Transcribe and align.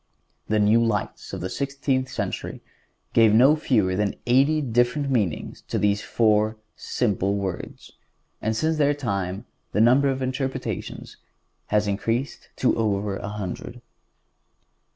The 0.47 0.57
new 0.57 0.83
lights 0.83 1.31
of 1.31 1.41
the 1.41 1.49
sixteenth 1.51 2.09
century 2.09 2.63
gave 3.13 3.35
no 3.35 3.55
fewer 3.55 3.95
than 3.95 4.15
eighty 4.25 4.59
different 4.59 5.11
meanings 5.11 5.61
to 5.67 5.77
these 5.77 6.01
four 6.01 6.57
simple 6.75 7.35
words, 7.35 7.91
and 8.41 8.55
since 8.57 8.77
their 8.77 8.95
time 8.95 9.45
the 9.73 9.79
number 9.79 10.09
of 10.09 10.23
interpretations 10.23 11.17
has 11.67 11.87
increased 11.87 12.49
to 12.55 12.75
over 12.77 13.17
a 13.17 13.29
hundred. 13.29 13.79